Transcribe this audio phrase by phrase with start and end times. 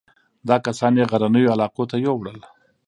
[0.47, 2.39] دا کسان یې غرنیو علاقو ته یووړل.